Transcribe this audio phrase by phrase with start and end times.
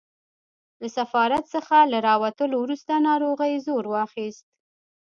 [0.81, 4.45] له سفارت څخه له راوتلو وروسته ناروغۍ زور واخیست.